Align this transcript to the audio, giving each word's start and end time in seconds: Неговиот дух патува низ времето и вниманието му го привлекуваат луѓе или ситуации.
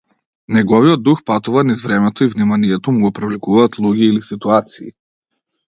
Неговиот 0.55 1.03
дух 1.09 1.21
патува 1.31 1.63
низ 1.67 1.83
времето 1.89 2.23
и 2.27 2.31
вниманието 2.37 2.95
му 2.97 3.05
го 3.05 3.13
привлекуваат 3.21 3.79
луѓе 3.87 4.09
или 4.11 4.27
ситуации. 4.33 4.93